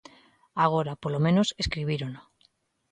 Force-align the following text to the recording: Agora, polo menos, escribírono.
Agora, 0.65 0.99
polo 1.03 1.19
menos, 1.25 1.47
escribírono. 1.63 2.21